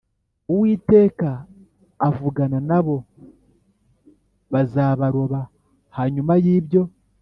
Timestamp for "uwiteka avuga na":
0.53-2.79